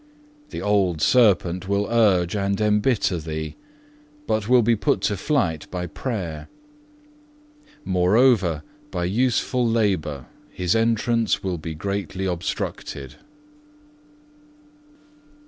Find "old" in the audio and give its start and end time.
0.63-0.99